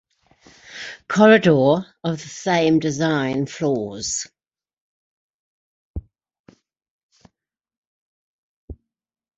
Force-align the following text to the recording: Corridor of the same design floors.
Corridor 1.07 1.85
of 2.03 2.17
the 2.23 2.27
same 2.27 2.79
design 2.79 3.45
floors. 3.45 4.25